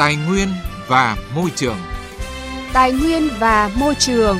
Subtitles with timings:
[0.00, 0.48] Tài nguyên
[0.88, 1.76] và môi trường.
[2.72, 4.38] Tài nguyên và môi trường.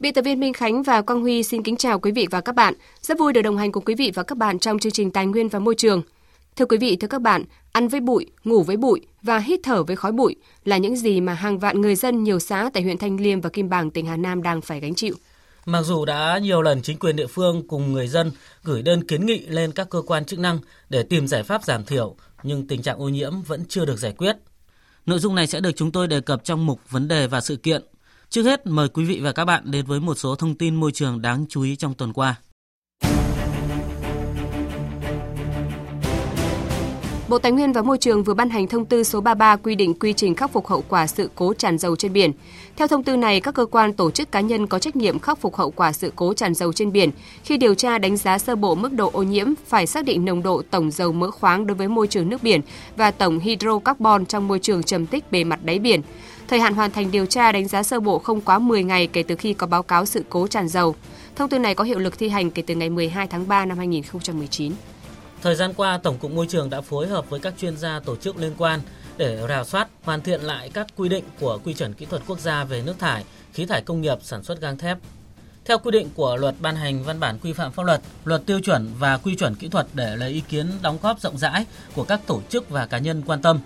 [0.00, 2.54] Biên tập viên Minh Khánh và Quang Huy xin kính chào quý vị và các
[2.54, 2.74] bạn.
[3.00, 5.26] Rất vui được đồng hành cùng quý vị và các bạn trong chương trình Tài
[5.26, 6.02] nguyên và Môi trường.
[6.56, 9.82] Thưa quý vị, thưa các bạn, ăn với bụi, ngủ với bụi và hít thở
[9.82, 12.98] với khói bụi là những gì mà hàng vạn người dân nhiều xã tại huyện
[12.98, 15.14] Thanh Liêm và Kim Bảng, tỉnh Hà Nam đang phải gánh chịu.
[15.66, 18.30] Mặc dù đã nhiều lần chính quyền địa phương cùng người dân
[18.62, 21.84] gửi đơn kiến nghị lên các cơ quan chức năng để tìm giải pháp giảm
[21.84, 24.36] thiểu, nhưng tình trạng ô nhiễm vẫn chưa được giải quyết.
[25.06, 27.56] Nội dung này sẽ được chúng tôi đề cập trong mục vấn đề và sự
[27.56, 27.82] kiện.
[28.30, 30.92] Trước hết, mời quý vị và các bạn đến với một số thông tin môi
[30.92, 32.36] trường đáng chú ý trong tuần qua.
[37.28, 39.94] Bộ Tài nguyên và Môi trường vừa ban hành thông tư số 33 quy định
[39.94, 42.32] quy trình khắc phục hậu quả sự cố tràn dầu trên biển.
[42.76, 45.38] Theo thông tư này, các cơ quan tổ chức cá nhân có trách nhiệm khắc
[45.38, 47.10] phục hậu quả sự cố tràn dầu trên biển.
[47.44, 50.42] Khi điều tra đánh giá sơ bộ mức độ ô nhiễm, phải xác định nồng
[50.42, 52.60] độ tổng dầu mỡ khoáng đối với môi trường nước biển
[52.96, 56.02] và tổng hydrocarbon trong môi trường trầm tích bề mặt đáy biển.
[56.48, 59.22] Thời hạn hoàn thành điều tra đánh giá sơ bộ không quá 10 ngày kể
[59.22, 60.94] từ khi có báo cáo sự cố tràn dầu.
[61.36, 63.78] Thông tư này có hiệu lực thi hành kể từ ngày 12 tháng 3 năm
[63.78, 64.72] 2019.
[65.44, 68.16] Thời gian qua, Tổng cục Môi trường đã phối hợp với các chuyên gia tổ
[68.16, 68.80] chức liên quan
[69.16, 72.40] để rà soát, hoàn thiện lại các quy định của quy chuẩn kỹ thuật quốc
[72.40, 74.98] gia về nước thải, khí thải công nghiệp, sản xuất gang thép.
[75.64, 78.60] Theo quy định của luật ban hành văn bản quy phạm pháp luật, luật tiêu
[78.60, 82.04] chuẩn và quy chuẩn kỹ thuật để lấy ý kiến đóng góp rộng rãi của
[82.04, 83.60] các tổ chức và cá nhân quan tâm.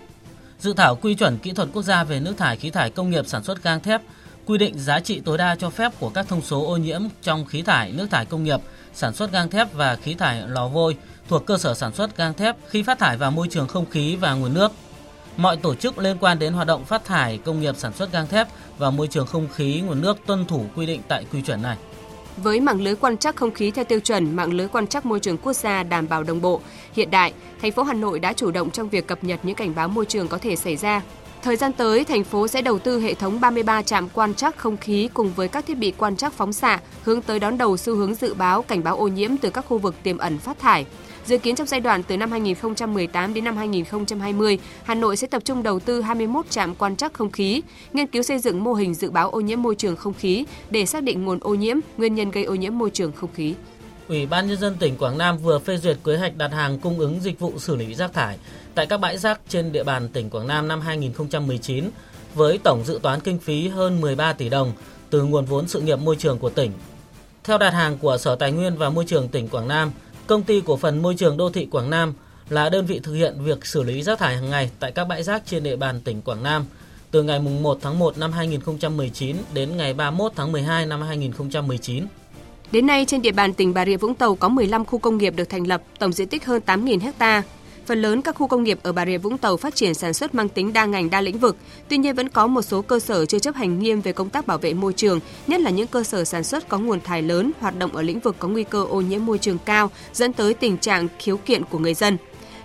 [0.59, 3.27] Dự thảo quy chuẩn kỹ thuật quốc gia về nước thải khí thải công nghiệp
[3.27, 4.01] sản xuất gang thép
[4.45, 7.45] quy định giá trị tối đa cho phép của các thông số ô nhiễm trong
[7.45, 8.59] khí thải, nước thải công nghiệp,
[8.93, 10.97] sản xuất gang thép và khí thải lò vôi
[11.29, 14.15] thuộc cơ sở sản xuất gang thép khi phát thải vào môi trường không khí
[14.15, 14.71] và nguồn nước.
[15.37, 18.27] Mọi tổ chức liên quan đến hoạt động phát thải công nghiệp sản xuất gang
[18.27, 21.61] thép và môi trường không khí nguồn nước tuân thủ quy định tại quy chuẩn
[21.61, 21.77] này.
[22.37, 25.19] Với mạng lưới quan trắc không khí theo tiêu chuẩn, mạng lưới quan trắc môi
[25.19, 26.61] trường quốc gia đảm bảo đồng bộ,
[26.93, 29.75] hiện đại, thành phố Hà Nội đã chủ động trong việc cập nhật những cảnh
[29.75, 31.01] báo môi trường có thể xảy ra.
[31.43, 34.77] Thời gian tới, thành phố sẽ đầu tư hệ thống 33 trạm quan trắc không
[34.77, 37.95] khí cùng với các thiết bị quan trắc phóng xạ, hướng tới đón đầu xu
[37.95, 40.85] hướng dự báo cảnh báo ô nhiễm từ các khu vực tiềm ẩn phát thải.
[41.25, 45.41] Dự kiến trong giai đoạn từ năm 2018 đến năm 2020, Hà Nội sẽ tập
[45.45, 47.61] trung đầu tư 21 trạm quan trắc không khí,
[47.93, 50.85] nghiên cứu xây dựng mô hình dự báo ô nhiễm môi trường không khí để
[50.85, 53.55] xác định nguồn ô nhiễm, nguyên nhân gây ô nhiễm môi trường không khí.
[54.09, 56.99] Ủy ban Nhân dân tỉnh Quảng Nam vừa phê duyệt kế hoạch đặt hàng cung
[56.99, 58.37] ứng dịch vụ xử lý rác thải
[58.75, 61.89] tại các bãi rác trên địa bàn tỉnh Quảng Nam năm 2019
[62.35, 64.71] với tổng dự toán kinh phí hơn 13 tỷ đồng
[65.09, 66.71] từ nguồn vốn sự nghiệp môi trường của tỉnh.
[67.43, 69.91] Theo đặt hàng của Sở Tài nguyên và Môi trường tỉnh Quảng Nam,
[70.27, 72.13] Công ty cổ phần Môi trường Đô thị Quảng Nam
[72.49, 75.23] là đơn vị thực hiện việc xử lý rác thải hàng ngày tại các bãi
[75.23, 76.65] rác trên địa bàn tỉnh Quảng Nam
[77.11, 82.05] từ ngày 1 tháng 1 năm 2019 đến ngày 31 tháng 12 năm 2019.
[82.71, 85.33] Đến nay, trên địa bàn tỉnh Bà Rịa Vũng Tàu có 15 khu công nghiệp
[85.35, 87.43] được thành lập, tổng diện tích hơn 8.000 ha.
[87.85, 90.35] Phần lớn các khu công nghiệp ở Bà Rịa Vũng Tàu phát triển sản xuất
[90.35, 91.57] mang tính đa ngành đa lĩnh vực,
[91.87, 94.47] tuy nhiên vẫn có một số cơ sở chưa chấp hành nghiêm về công tác
[94.47, 97.51] bảo vệ môi trường, nhất là những cơ sở sản xuất có nguồn thải lớn,
[97.59, 100.53] hoạt động ở lĩnh vực có nguy cơ ô nhiễm môi trường cao, dẫn tới
[100.53, 102.17] tình trạng khiếu kiện của người dân.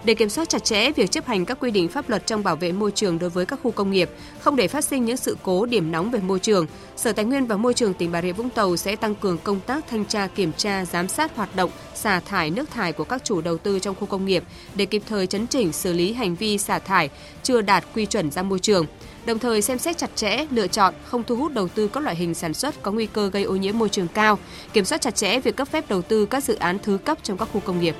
[0.04, 2.56] Để kiểm soát chặt chẽ việc chấp hành các quy định pháp luật trong bảo
[2.56, 4.10] vệ môi trường đối với các khu công nghiệp,
[4.40, 6.66] không để phát sinh những sự cố điểm nóng về môi trường,
[6.96, 9.60] Sở Tài nguyên và Môi trường tỉnh Bà Rịa Vũng Tàu sẽ tăng cường công
[9.60, 13.24] tác thanh tra kiểm tra, giám sát hoạt động xả thải nước thải của các
[13.24, 14.44] chủ đầu tư trong khu công nghiệp
[14.74, 17.10] để kịp thời chấn chỉnh xử lý hành vi xả thải
[17.42, 18.86] chưa đạt quy chuẩn ra môi trường
[19.26, 22.16] đồng thời xem xét chặt chẽ, lựa chọn không thu hút đầu tư các loại
[22.16, 24.38] hình sản xuất có nguy cơ gây ô nhiễm môi trường cao,
[24.72, 27.38] kiểm soát chặt chẽ việc cấp phép đầu tư các dự án thứ cấp trong
[27.38, 27.94] các khu công nghiệp.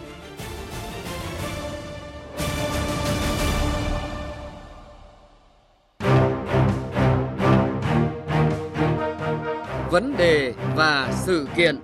[9.94, 11.76] Vấn đề và sự kiện.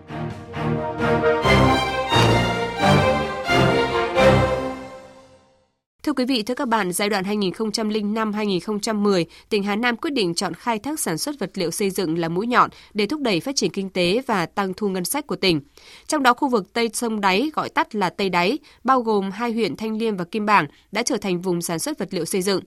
[6.02, 10.54] Thưa quý vị, thưa các bạn, giai đoạn 2005-2010, tỉnh Hà Nam quyết định chọn
[10.54, 13.56] khai thác sản xuất vật liệu xây dựng là mũi nhọn để thúc đẩy phát
[13.56, 15.60] triển kinh tế và tăng thu ngân sách của tỉnh.
[16.06, 19.52] Trong đó khu vực Tây Sông Đáy, gọi tắt là Tây Đáy, bao gồm hai
[19.52, 22.42] huyện Thanh Liêm và Kim Bảng, đã trở thành vùng sản xuất vật liệu xây
[22.42, 22.60] dựng.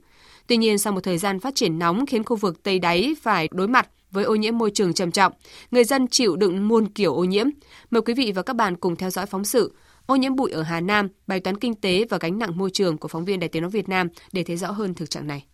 [0.47, 3.49] Tuy nhiên, sau một thời gian phát triển nóng khiến khu vực Tây Đáy phải
[3.51, 5.33] đối mặt với ô nhiễm môi trường trầm trọng,
[5.71, 7.47] người dân chịu đựng muôn kiểu ô nhiễm.
[7.91, 9.73] Mời quý vị và các bạn cùng theo dõi phóng sự
[10.05, 12.97] Ô nhiễm bụi ở Hà Nam, bài toán kinh tế và gánh nặng môi trường
[12.97, 15.45] của phóng viên Đài Tiếng nói Việt Nam để thấy rõ hơn thực trạng này.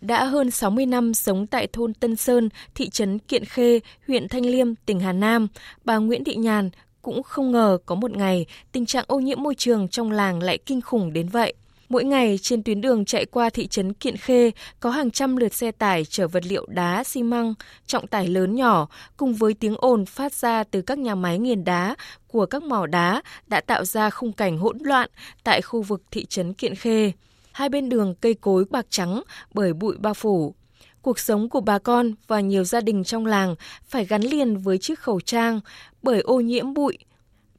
[0.00, 4.46] Đã hơn 60 năm sống tại thôn Tân Sơn, thị trấn Kiện Khê, huyện Thanh
[4.46, 5.48] Liêm, tỉnh Hà Nam,
[5.84, 6.70] bà Nguyễn Thị Nhàn
[7.02, 10.58] cũng không ngờ có một ngày tình trạng ô nhiễm môi trường trong làng lại
[10.58, 11.54] kinh khủng đến vậy.
[11.90, 14.50] Mỗi ngày trên tuyến đường chạy qua thị trấn Kiện Khê
[14.80, 17.54] có hàng trăm lượt xe tải chở vật liệu đá, xi măng,
[17.86, 21.64] trọng tải lớn nhỏ cùng với tiếng ồn phát ra từ các nhà máy nghiền
[21.64, 21.96] đá
[22.28, 25.10] của các mỏ đá đã tạo ra khung cảnh hỗn loạn
[25.44, 27.12] tại khu vực thị trấn Kiện Khê.
[27.52, 29.22] Hai bên đường cây cối bạc trắng
[29.54, 30.54] bởi bụi bao phủ.
[31.02, 33.54] Cuộc sống của bà con và nhiều gia đình trong làng
[33.88, 35.60] phải gắn liền với chiếc khẩu trang
[36.02, 36.98] bởi ô nhiễm bụi,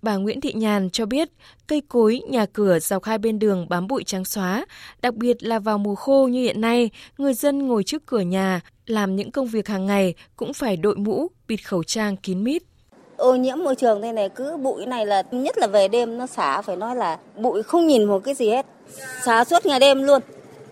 [0.01, 1.30] Bà Nguyễn Thị Nhàn cho biết
[1.68, 4.65] cây cối, nhà cửa dọc hai bên đường bám bụi trắng xóa,
[5.01, 8.62] đặc biệt là vào mùa khô như hiện nay, người dân ngồi trước cửa nhà
[8.86, 12.63] làm những công việc hàng ngày cũng phải đội mũ, bịt khẩu trang kín mít.
[13.18, 16.27] Ô nhiễm môi trường thế này cứ bụi này là nhất là về đêm nó
[16.27, 18.65] xả phải nói là bụi không nhìn một cái gì hết,
[19.25, 20.21] xả suốt ngày đêm luôn.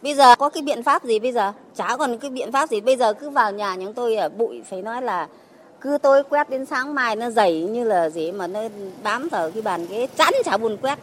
[0.02, 1.54] Bây giờ có cái biện pháp gì bây giờ?
[1.76, 4.62] Chả còn cái biện pháp gì bây giờ cứ vào nhà chúng tôi ở bụi
[4.70, 5.28] phải nói là
[5.82, 8.62] cứ tôi quét đến sáng mai nó dày như là gì mà nó
[9.04, 11.00] bám vào cái bàn ghế chắn chả buồn quét.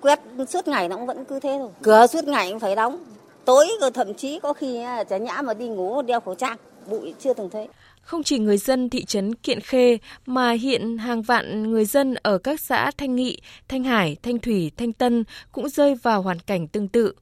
[0.00, 1.70] Quét suốt ngày nó cũng vẫn cứ thế thôi.
[1.82, 3.04] Cửa suốt ngày cũng phải đóng.
[3.44, 6.56] Tối rồi thậm chí có khi chả nhã mà đi ngủ đeo khẩu trang
[6.86, 7.68] bụi chưa từng thấy.
[8.02, 12.38] Không chỉ người dân thị trấn Kiện Khê mà hiện hàng vạn người dân ở
[12.38, 16.68] các xã Thanh Nghị, Thanh Hải, Thanh Thủy, Thanh Tân cũng rơi vào hoàn cảnh
[16.68, 17.14] tương tự.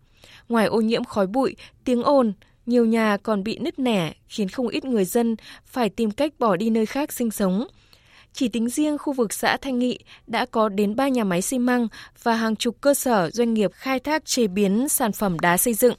[0.49, 2.32] Ngoài ô nhiễm khói bụi, tiếng ồn,
[2.67, 5.37] nhiều nhà còn bị nứt nẻ khiến không ít người dân
[5.67, 7.67] phải tìm cách bỏ đi nơi khác sinh sống.
[8.32, 11.59] Chỉ tính riêng khu vực xã Thanh Nghị đã có đến 3 nhà máy xi
[11.59, 11.88] măng
[12.23, 15.75] và hàng chục cơ sở doanh nghiệp khai thác chế biến sản phẩm đá xây
[15.75, 15.94] dựng.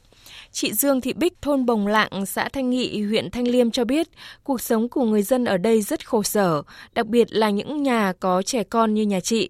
[0.52, 4.08] Chị Dương Thị Bích, thôn Bồng Lạng, xã Thanh Nghị, huyện Thanh Liêm cho biết,
[4.44, 6.62] cuộc sống của người dân ở đây rất khổ sở,
[6.94, 9.50] đặc biệt là những nhà có trẻ con như nhà chị.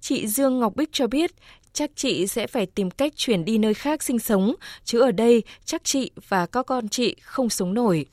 [0.00, 1.30] Chị Dương Ngọc Bích cho biết,
[1.72, 4.54] chắc chị sẽ phải tìm cách chuyển đi nơi khác sinh sống,
[4.84, 8.06] chứ ở đây chắc chị và các con chị không sống nổi.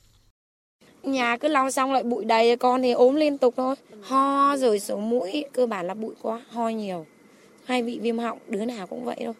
[1.02, 3.74] Nhà cứ lau xong lại bụi đầy, con thì ốm liên tục thôi.
[4.02, 7.06] Ho rồi số mũi, cơ bản là bụi quá, ho nhiều.
[7.64, 9.34] Hay bị viêm họng, đứa nào cũng vậy thôi.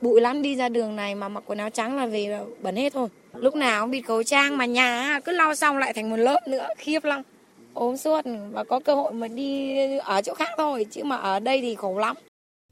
[0.00, 2.92] Bụi lắm đi ra đường này mà mặc quần áo trắng là về bẩn hết
[2.92, 3.08] thôi.
[3.34, 6.40] Lúc nào cũng bị khẩu trang mà nhà cứ lau xong lại thành một lớp
[6.48, 7.22] nữa, khiếp lắm.
[7.74, 8.20] Ốm suốt
[8.52, 11.74] và có cơ hội mà đi ở chỗ khác thôi, chứ mà ở đây thì
[11.74, 12.16] khổ lắm.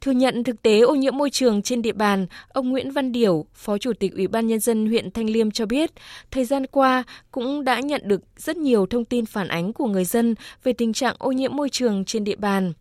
[0.04, 3.46] Thừa nhận thực tế ô nhiễm môi trường trên địa bàn, ông Nguyễn Văn Điểu,
[3.54, 5.90] Phó Chủ tịch Ủy ban Nhân dân huyện Thanh Liêm cho biết,
[6.30, 10.04] thời gian qua cũng đã nhận được rất nhiều thông tin phản ánh của người
[10.04, 10.34] dân
[10.64, 12.72] về tình trạng ô nhiễm môi trường trên địa bàn.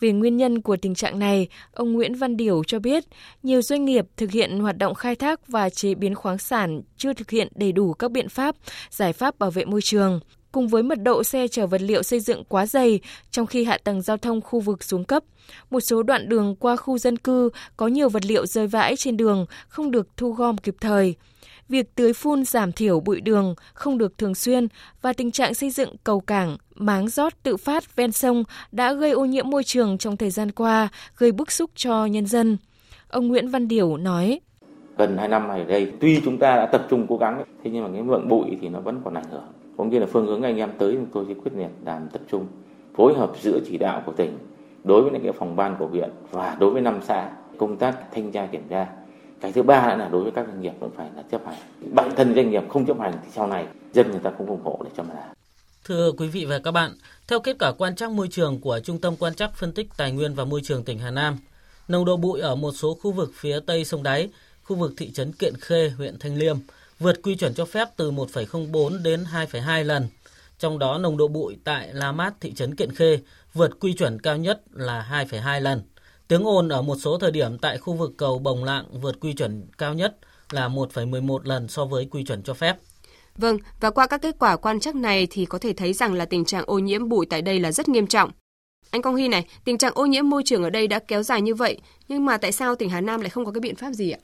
[0.00, 3.04] Về nguyên nhân của tình trạng này, ông Nguyễn Văn Điểu cho biết,
[3.42, 7.12] nhiều doanh nghiệp thực hiện hoạt động khai thác và chế biến khoáng sản chưa
[7.12, 8.56] thực hiện đầy đủ các biện pháp,
[8.90, 10.20] giải pháp bảo vệ môi trường
[10.54, 13.78] cùng với mật độ xe chở vật liệu xây dựng quá dày, trong khi hạ
[13.84, 15.22] tầng giao thông khu vực xuống cấp.
[15.70, 19.16] Một số đoạn đường qua khu dân cư có nhiều vật liệu rơi vãi trên
[19.16, 21.14] đường không được thu gom kịp thời.
[21.68, 24.68] Việc tưới phun giảm thiểu bụi đường không được thường xuyên
[25.02, 29.10] và tình trạng xây dựng cầu cảng, máng rót tự phát ven sông đã gây
[29.10, 32.56] ô nhiễm môi trường trong thời gian qua, gây bức xúc cho nhân dân.
[33.08, 34.40] Ông Nguyễn Văn Điểu nói
[34.98, 37.70] gần hai năm này ở đây tuy chúng ta đã tập trung cố gắng thế
[37.70, 39.44] nhưng mà cái lượng bụi thì nó vẫn còn ảnh hưởng
[39.76, 42.22] cũng như là phương hướng anh em tới chúng tôi sẽ quyết liệt làm tập
[42.30, 42.46] trung
[42.96, 44.38] phối hợp giữa chỉ đạo của tỉnh
[44.84, 47.96] đối với những cái phòng ban của huyện và đối với năm xã công tác
[48.12, 48.86] thanh tra kiểm tra.
[49.40, 51.58] Cái thứ ba là đối với các doanh nghiệp cũng phải là chấp hành.
[51.92, 54.64] Bản thân doanh nghiệp không chấp hành thì sau này dân người ta không ủng
[54.64, 55.28] hộ để cho mà làm.
[55.84, 56.90] Thưa quý vị và các bạn,
[57.28, 60.12] theo kết quả quan trắc môi trường của Trung tâm Quan trắc Phân tích Tài
[60.12, 61.36] nguyên và Môi trường tỉnh Hà Nam,
[61.88, 64.28] nồng độ bụi ở một số khu vực phía tây sông Đáy,
[64.62, 66.56] khu vực thị trấn Kiện Khê, huyện Thanh Liêm
[66.98, 70.08] vượt quy chuẩn cho phép từ 1,04 đến 2,2 lần.
[70.58, 73.18] Trong đó nồng độ bụi tại La Mát, thị trấn Kiện Khê
[73.54, 75.82] vượt quy chuẩn cao nhất là 2,2 lần.
[76.28, 79.32] Tiếng ồn ở một số thời điểm tại khu vực cầu Bồng Lạng vượt quy
[79.32, 80.16] chuẩn cao nhất
[80.50, 82.76] là 1,11 lần so với quy chuẩn cho phép.
[83.36, 86.24] Vâng, và qua các kết quả quan trắc này thì có thể thấy rằng là
[86.24, 88.30] tình trạng ô nhiễm bụi tại đây là rất nghiêm trọng.
[88.90, 91.42] Anh Công Hy này, tình trạng ô nhiễm môi trường ở đây đã kéo dài
[91.42, 93.92] như vậy, nhưng mà tại sao tỉnh Hà Nam lại không có cái biện pháp
[93.92, 94.18] gì ạ?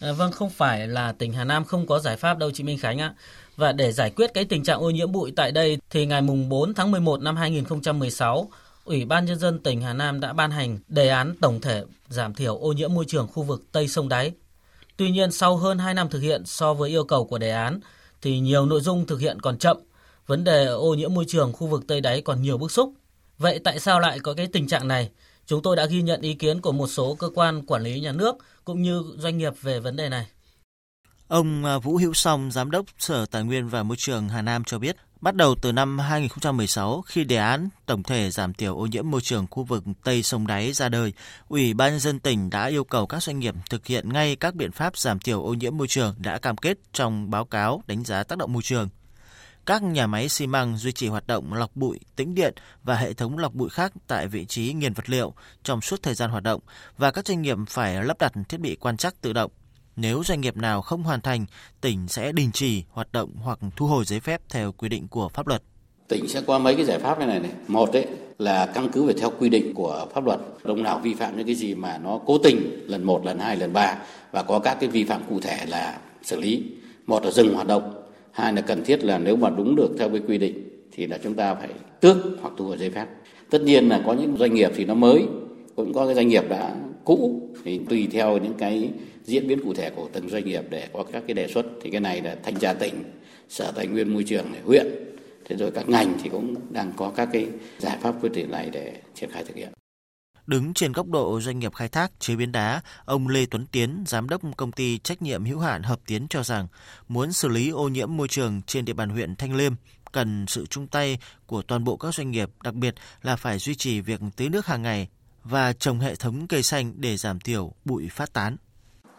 [0.00, 2.78] À, vâng, không phải là tỉnh Hà Nam không có giải pháp đâu chị Minh
[2.78, 3.14] Khánh ạ.
[3.56, 6.48] Và để giải quyết cái tình trạng ô nhiễm bụi tại đây thì ngày mùng
[6.48, 8.50] 4 tháng 11 năm 2016,
[8.84, 12.34] Ủy ban Nhân dân tỉnh Hà Nam đã ban hành đề án tổng thể giảm
[12.34, 14.32] thiểu ô nhiễm môi trường khu vực Tây Sông Đáy.
[14.96, 17.80] Tuy nhiên, sau hơn 2 năm thực hiện so với yêu cầu của đề án,
[18.22, 19.76] thì nhiều nội dung thực hiện còn chậm.
[20.26, 22.92] Vấn đề ô nhiễm môi trường khu vực Tây Đáy còn nhiều bức xúc.
[23.38, 25.10] Vậy tại sao lại có cái tình trạng này?
[25.46, 28.12] Chúng tôi đã ghi nhận ý kiến của một số cơ quan quản lý nhà
[28.12, 30.26] nước cũng như doanh nghiệp về vấn đề này.
[31.28, 34.78] Ông Vũ Hữu Song, Giám đốc Sở Tài nguyên và Môi trường Hà Nam cho
[34.78, 39.10] biết, bắt đầu từ năm 2016 khi đề án tổng thể giảm thiểu ô nhiễm
[39.10, 41.12] môi trường khu vực Tây sông Đáy ra đời,
[41.48, 44.54] Ủy ban nhân dân tỉnh đã yêu cầu các doanh nghiệp thực hiện ngay các
[44.54, 48.04] biện pháp giảm thiểu ô nhiễm môi trường đã cam kết trong báo cáo đánh
[48.04, 48.88] giá tác động môi trường.
[49.66, 53.12] Các nhà máy xi măng duy trì hoạt động lọc bụi, tĩnh điện và hệ
[53.12, 56.42] thống lọc bụi khác tại vị trí nghiền vật liệu trong suốt thời gian hoạt
[56.42, 56.60] động
[56.98, 59.50] và các doanh nghiệp phải lắp đặt thiết bị quan trắc tự động.
[59.96, 61.46] Nếu doanh nghiệp nào không hoàn thành,
[61.80, 65.28] tỉnh sẽ đình chỉ hoạt động hoặc thu hồi giấy phép theo quy định của
[65.28, 65.62] pháp luật.
[66.08, 67.52] Tỉnh sẽ có mấy cái giải pháp này này.
[67.68, 68.06] Một đấy
[68.38, 70.40] là căn cứ về theo quy định của pháp luật.
[70.64, 73.56] Đồng nào vi phạm những cái gì mà nó cố tình lần một, lần hai,
[73.56, 73.96] lần ba
[74.32, 76.64] và có các cái vi phạm cụ thể là xử lý.
[77.06, 78.05] Một là dừng hoạt động,
[78.36, 80.62] hai là cần thiết là nếu mà đúng được theo cái quy định
[80.92, 81.68] thì là chúng ta phải
[82.00, 83.06] tước hoặc thu hồi giấy phép.
[83.50, 85.22] Tất nhiên là có những doanh nghiệp thì nó mới,
[85.76, 88.90] cũng có cái doanh nghiệp đã cũ thì tùy theo những cái
[89.24, 91.90] diễn biến cụ thể của từng doanh nghiệp để có các cái đề xuất thì
[91.90, 92.94] cái này là thanh tra tỉnh,
[93.48, 94.86] sở tài nguyên môi trường huyện
[95.44, 97.46] thế rồi các ngành thì cũng đang có các cái
[97.78, 99.68] giải pháp quyết định này để triển khai thực hiện.
[100.46, 104.04] Đứng trên góc độ doanh nghiệp khai thác chế biến đá, ông Lê Tuấn Tiến,
[104.06, 106.66] giám đốc công ty trách nhiệm hữu hạn Hợp Tiến cho rằng
[107.08, 109.72] muốn xử lý ô nhiễm môi trường trên địa bàn huyện Thanh Liêm
[110.12, 113.74] cần sự chung tay của toàn bộ các doanh nghiệp, đặc biệt là phải duy
[113.74, 115.08] trì việc tưới nước hàng ngày
[115.44, 118.56] và trồng hệ thống cây xanh để giảm thiểu bụi phát tán.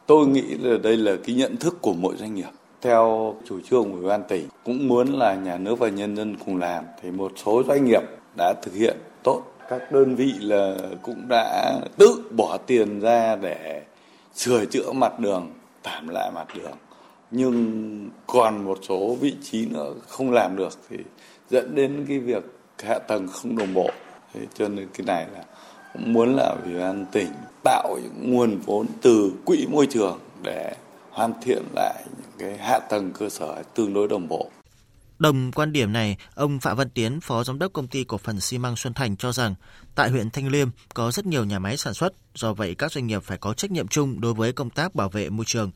[0.08, 2.50] Tôi nghĩ là đây là cái nhận thức của mỗi doanh nghiệp.
[2.82, 6.38] Theo chủ trương của ủy ban tỉnh cũng muốn là nhà nước và nhân dân
[6.46, 8.02] cùng làm thì một số doanh nghiệp
[8.38, 9.44] đã thực hiện tốt.
[9.70, 13.82] Các đơn vị là cũng đã tự bỏ tiền ra để
[14.36, 16.78] sửa chữa mặt đường, tạm lại mặt đường.
[17.32, 20.98] Nhưng còn một số vị trí nữa không làm được thì
[21.50, 22.44] dẫn đến cái việc
[22.84, 23.90] hạ tầng không đồng bộ.
[24.34, 25.44] Thế cho nên cái này là
[25.94, 27.32] cũng muốn là ủy ban tỉnh
[27.64, 30.74] tạo những nguồn vốn từ quỹ môi trường để
[31.12, 34.50] hoàn thiện lại những cái hạ tầng cơ sở tương đối đồng bộ.
[35.20, 38.40] Đồng quan điểm này, ông Phạm Văn Tiến, Phó Giám đốc Công ty Cổ phần
[38.40, 39.56] xi măng Xuân Thành cho rằng,
[39.96, 43.08] tại huyện Thanh Liêm có rất nhiều nhà máy sản xuất, do vậy các doanh
[43.08, 45.72] nghiệp phải có trách nhiệm chung đối với công tác bảo vệ môi trường.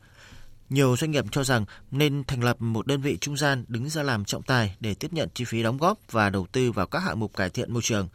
[0.70, 4.02] Nhiều doanh nghiệp cho rằng nên thành lập một đơn vị trung gian đứng ra
[4.02, 6.98] làm trọng tài để tiếp nhận chi phí đóng góp và đầu tư vào các
[6.98, 8.08] hạng mục cải thiện môi trường.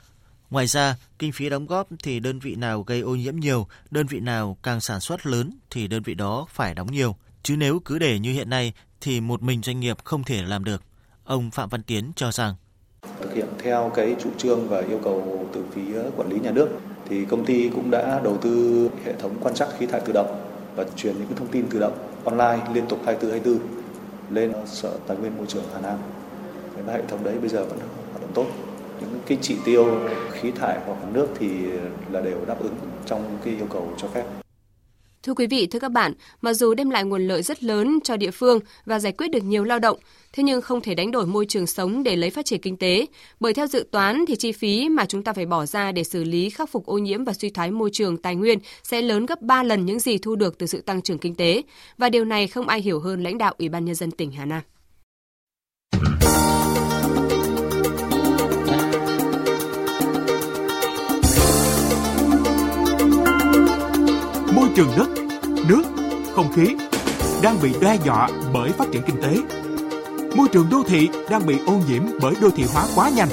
[0.50, 4.08] Ngoài ra, kinh phí đóng góp thì đơn vị nào gây ô nhiễm nhiều, đơn
[4.08, 7.16] vị nào càng sản xuất lớn thì đơn vị đó phải đóng nhiều.
[7.44, 10.64] Chứ nếu cứ để như hiện nay thì một mình doanh nghiệp không thể làm
[10.64, 10.84] được.
[11.28, 12.56] Ông Phạm Văn Tiến cho rằng
[13.22, 16.70] thực hiện theo cái chủ trương và yêu cầu từ phía quản lý nhà nước,
[17.10, 20.42] thì công ty cũng đã đầu tư hệ thống quan trắc khí thải tự động
[20.76, 23.68] và truyền những thông tin tự động online liên tục 24 24
[24.30, 25.98] lên Sở Tài nguyên Môi trường Hà Nam.
[26.86, 27.80] Và hệ thống đấy bây giờ vẫn
[28.12, 28.46] hoạt động tốt
[29.02, 30.00] những cái chỉ tiêu
[30.32, 31.50] khí thải hoặc nước thì
[32.12, 34.24] là đều đáp ứng trong cái yêu cầu cho phép.
[35.28, 38.18] Thưa quý vị, thưa các bạn, mặc dù đem lại nguồn lợi rất lớn cho
[38.18, 40.00] địa phương và giải quyết được nhiều lao động,
[40.34, 43.06] thế nhưng không thể đánh đổi môi trường sống để lấy phát triển kinh tế,
[43.40, 46.24] bởi theo dự toán thì chi phí mà chúng ta phải bỏ ra để xử
[46.24, 49.42] lý khắc phục ô nhiễm và suy thoái môi trường tài nguyên sẽ lớn gấp
[49.42, 51.62] 3 lần những gì thu được từ sự tăng trưởng kinh tế,
[51.98, 54.46] và điều này không ai hiểu hơn lãnh đạo Ủy ban nhân dân tỉnh Hà
[54.46, 54.62] Nam.
[64.78, 65.10] Trường đất,
[65.68, 65.84] nước,
[66.36, 66.76] không khí
[67.42, 69.38] đang bị đe dọa bởi phát triển kinh tế.
[70.36, 73.28] Môi trường đô thị đang bị ô nhiễm bởi đô thị hóa quá nhanh.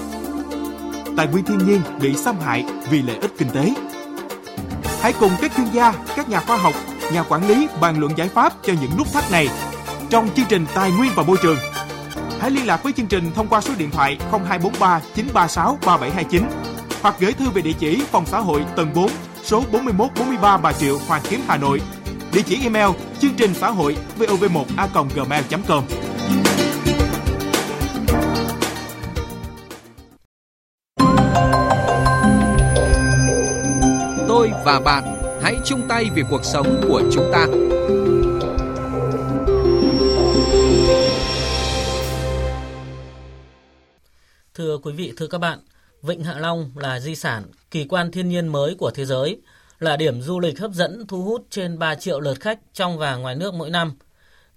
[1.17, 3.75] Tài nguyên thiên nhiên bị xâm hại vì lợi ích kinh tế.
[5.01, 6.75] Hãy cùng các chuyên gia, các nhà khoa học,
[7.13, 9.49] nhà quản lý bàn luận giải pháp cho những nút thắt này
[10.11, 11.57] trong chương trình Tài nguyên và Môi trường.
[12.41, 16.43] Hãy liên lạc với chương trình thông qua số điện thoại 0243 936 3729
[17.03, 19.11] hoặc gửi thư về địa chỉ phòng xã hội tầng 4
[19.45, 21.81] số 41 43 Bà Triệu, Hoàn Kiếm, Hà Nội.
[22.33, 22.89] Địa chỉ email
[23.21, 25.85] chương trình xã hội vov1a.gmail.com
[34.29, 35.05] Tôi và bạn
[35.43, 37.47] hãy chung tay vì cuộc sống của chúng ta.
[44.55, 45.59] Thưa quý vị, thưa các bạn,
[46.07, 49.41] Vịnh Hạ Long là di sản kỳ quan thiên nhiên mới của thế giới,
[49.79, 53.17] là điểm du lịch hấp dẫn thu hút trên 3 triệu lượt khách trong và
[53.17, 53.93] ngoài nước mỗi năm.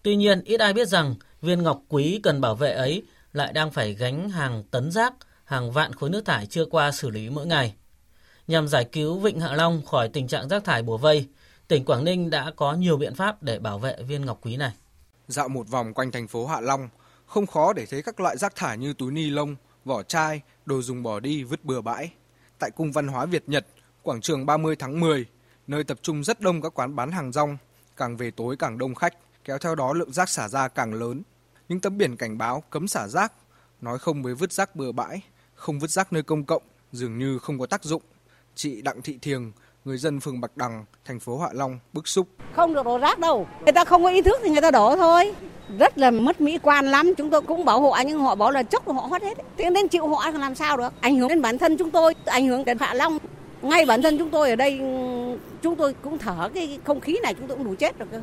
[0.03, 3.71] Tuy nhiên, ít ai biết rằng viên ngọc quý cần bảo vệ ấy lại đang
[3.71, 5.13] phải gánh hàng tấn rác,
[5.43, 7.73] hàng vạn khối nước thải chưa qua xử lý mỗi ngày.
[8.47, 11.27] Nhằm giải cứu Vịnh Hạ Long khỏi tình trạng rác thải bùa vây,
[11.67, 14.71] tỉnh Quảng Ninh đã có nhiều biện pháp để bảo vệ viên ngọc quý này.
[15.27, 16.89] Dạo một vòng quanh thành phố Hạ Long,
[17.25, 19.55] không khó để thấy các loại rác thải như túi ni lông,
[19.87, 22.11] vỏ chai, đồ dùng bỏ đi vứt bừa bãi.
[22.59, 23.67] Tại Cung Văn hóa Việt Nhật,
[24.03, 25.25] quảng trường 30 tháng 10,
[25.67, 27.57] nơi tập trung rất đông các quán bán hàng rong,
[27.97, 29.13] càng về tối càng đông khách,
[29.43, 31.21] kéo theo đó lượng rác xả ra càng lớn.
[31.69, 33.33] Những tấm biển cảnh báo cấm xả rác,
[33.81, 35.21] nói không với vứt rác bừa bãi,
[35.55, 38.01] không vứt rác nơi công cộng dường như không có tác dụng.
[38.55, 39.51] Chị Đặng Thị Thiềng,
[39.87, 42.27] người dân phường Bạch Đằng, thành phố Hạ Long bức xúc.
[42.55, 44.95] Không được đổ rác đâu, người ta không có ý thức thì người ta đổ
[44.95, 45.33] thôi.
[45.79, 48.63] Rất là mất mỹ quan lắm, chúng tôi cũng bảo hộ nhưng họ bảo là
[48.63, 49.37] chốc họ hết hết.
[49.57, 52.47] Thế nên chịu họ làm sao được, ảnh hưởng đến bản thân chúng tôi, ảnh
[52.47, 53.17] hưởng đến Hạ Long.
[53.61, 54.79] Ngay bản thân chúng tôi ở đây,
[55.61, 58.21] chúng tôi cũng thở cái không khí này chúng tôi cũng đủ chết được cơ.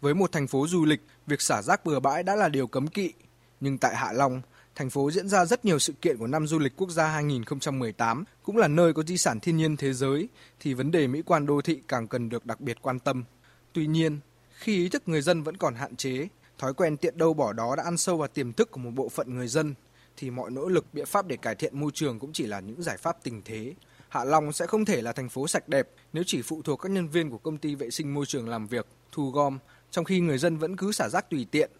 [0.00, 2.86] Với một thành phố du lịch, việc xả rác bừa bãi đã là điều cấm
[2.86, 3.12] kỵ.
[3.60, 4.42] Nhưng tại Hạ Long,
[4.74, 8.24] thành phố diễn ra rất nhiều sự kiện của năm du lịch quốc gia 2018,
[8.42, 10.28] cũng là nơi có di sản thiên nhiên thế giới,
[10.60, 13.24] thì vấn đề mỹ quan đô thị càng cần được đặc biệt quan tâm.
[13.72, 14.18] Tuy nhiên,
[14.50, 17.76] khi ý thức người dân vẫn còn hạn chế, thói quen tiện đâu bỏ đó
[17.76, 19.74] đã ăn sâu vào tiềm thức của một bộ phận người dân,
[20.16, 22.82] thì mọi nỗ lực biện pháp để cải thiện môi trường cũng chỉ là những
[22.82, 23.74] giải pháp tình thế.
[24.08, 26.92] Hạ Long sẽ không thể là thành phố sạch đẹp nếu chỉ phụ thuộc các
[26.92, 29.58] nhân viên của công ty vệ sinh môi trường làm việc, thu gom,
[29.90, 31.70] trong khi người dân vẫn cứ xả rác tùy tiện.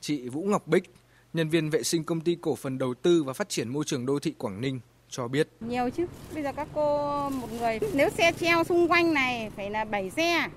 [0.00, 0.94] Chị Vũ Ngọc Bích,
[1.34, 4.06] nhân viên vệ sinh công ty cổ phần đầu tư và phát triển môi trường
[4.06, 5.48] đô thị Quảng Ninh cho biết.
[5.60, 6.06] Nhiều chứ.
[6.34, 10.10] Bây giờ các cô một người nếu xe treo xung quanh này phải là 7
[10.10, 10.48] xe.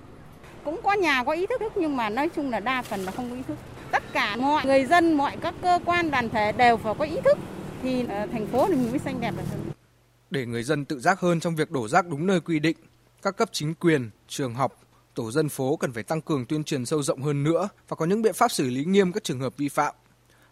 [0.64, 3.30] Cũng có nhà có ý thức nhưng mà nói chung là đa phần là không
[3.30, 3.56] có ý thức.
[3.90, 7.16] Tất cả mọi người dân, mọi các cơ quan đoàn thể đều phải có ý
[7.24, 7.38] thức
[7.82, 9.72] thì ờ, thành phố mình mới xanh đẹp được.
[10.30, 12.76] Để người dân tự giác hơn trong việc đổ rác đúng nơi quy định,
[13.22, 14.80] các cấp chính quyền, trường học,
[15.14, 18.06] tổ dân phố cần phải tăng cường tuyên truyền sâu rộng hơn nữa và có
[18.06, 19.94] những biện pháp xử lý nghiêm các trường hợp vi phạm.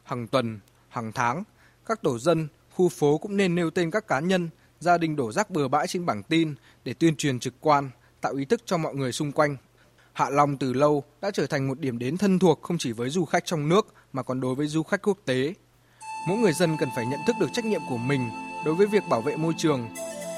[0.07, 1.45] Hàng tuần, hàng tháng,
[1.87, 4.49] các tổ dân, khu phố cũng nên nêu tên các cá nhân,
[4.81, 8.35] gia đình đổ rác bừa bãi trên bảng tin để tuyên truyền trực quan, tạo
[8.35, 9.57] ý thức cho mọi người xung quanh.
[10.13, 13.11] Hạ Long từ lâu đã trở thành một điểm đến thân thuộc không chỉ với
[13.11, 15.55] du khách trong nước mà còn đối với du khách quốc tế.
[16.29, 18.31] Mỗi người dân cần phải nhận thức được trách nhiệm của mình
[18.65, 19.89] đối với việc bảo vệ môi trường,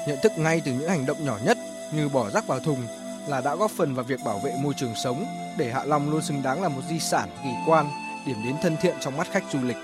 [0.07, 1.57] nhận thức ngay từ những hành động nhỏ nhất
[1.95, 2.87] như bỏ rác vào thùng
[3.27, 5.25] là đã góp phần vào việc bảo vệ môi trường sống
[5.57, 7.85] để Hạ Long luôn xứng đáng là một di sản kỳ quan,
[8.25, 9.77] điểm đến thân thiện trong mắt khách du lịch.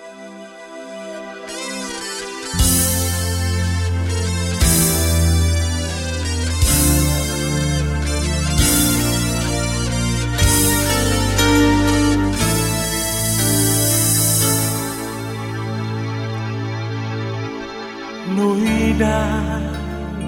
[18.37, 19.41] núi đá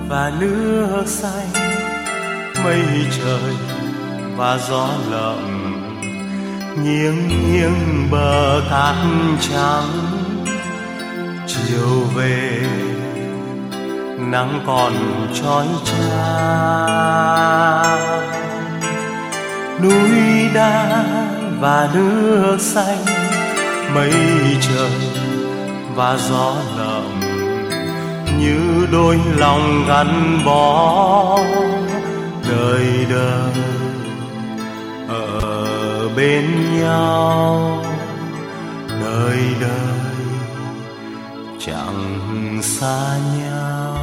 [0.10, 1.50] và nước xanh,
[2.64, 2.82] mây
[3.18, 3.54] trời
[4.36, 5.67] và gió lộng
[6.84, 8.96] nghiêng nghiêng bờ cát
[9.40, 9.90] trắng
[11.48, 12.60] chiều về,
[14.18, 14.94] nắng còn
[15.34, 16.38] trói trang.
[19.84, 21.04] Núi đá
[21.60, 23.06] và nước xanh,
[23.94, 24.14] mây
[24.62, 24.92] trời
[25.96, 27.20] và gió lộng
[28.40, 31.40] như đôi lòng gắn bó.
[32.50, 33.52] Đời đời
[35.08, 35.47] ở
[36.18, 36.46] bên
[36.80, 37.84] nhau.
[39.02, 40.16] Đời đời
[41.60, 43.97] chẳng xa nhau.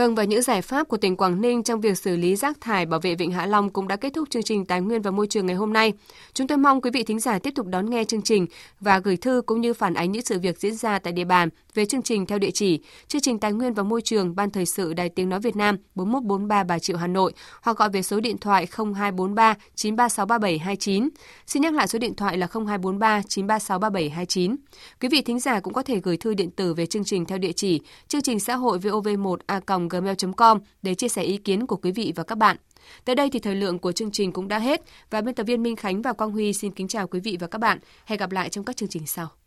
[0.00, 2.86] Vâng và những giải pháp của tỉnh Quảng Ninh trong việc xử lý rác thải
[2.86, 5.26] bảo vệ Vịnh Hạ Long cũng đã kết thúc chương trình Tài nguyên và Môi
[5.26, 5.92] trường ngày hôm nay.
[6.32, 8.46] Chúng tôi mong quý vị thính giả tiếp tục đón nghe chương trình
[8.80, 11.48] và gửi thư cũng như phản ánh những sự việc diễn ra tại địa bàn
[11.74, 14.66] về chương trình theo địa chỉ chương trình Tài nguyên và Môi trường Ban Thời
[14.66, 17.32] sự Đài Tiếng Nói Việt Nam 4143 Bà Triệu, Hà Nội,
[17.62, 21.08] hoặc gọi về số điện thoại 0243 936 3729.
[21.46, 24.56] Xin nhắc lại số điện thoại là 0243 936 3729.
[25.00, 27.38] Quý vị thính giả cũng có thể gửi thư điện tử về chương trình theo
[27.38, 29.60] địa chỉ chương trình xã hội VOV1 a
[29.90, 32.56] gmail.com để chia sẻ ý kiến của quý vị và các bạn.
[33.04, 35.62] Tới đây thì thời lượng của chương trình cũng đã hết và biên tập viên
[35.62, 37.78] Minh Khánh và Quang Huy xin kính chào quý vị và các bạn.
[38.04, 39.40] Hẹn gặp lại trong các chương trình sau.